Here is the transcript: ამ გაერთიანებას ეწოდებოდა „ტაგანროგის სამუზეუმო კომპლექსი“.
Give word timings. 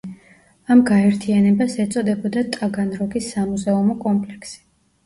ამ 0.75 0.79
გაერთიანებას 0.87 1.75
ეწოდებოდა 1.85 2.45
„ტაგანროგის 2.57 3.31
სამუზეუმო 3.37 4.03
კომპლექსი“. 4.07 4.61